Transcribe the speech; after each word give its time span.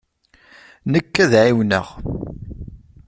Nekk 0.91 1.15
ad 1.23 1.31
ɛiwneɣ. 1.43 1.87